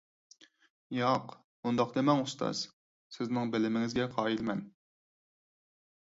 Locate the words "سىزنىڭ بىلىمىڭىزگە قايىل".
3.17-4.41